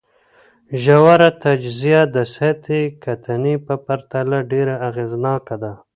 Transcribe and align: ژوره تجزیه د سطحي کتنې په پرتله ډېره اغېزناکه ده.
ژوره 0.83 1.29
تجزیه 1.43 2.01
د 2.15 2.17
سطحي 2.35 2.83
کتنې 3.03 3.55
په 3.65 3.73
پرتله 3.85 4.37
ډېره 4.51 4.75
اغېزناکه 4.89 5.55
ده. 5.63 5.71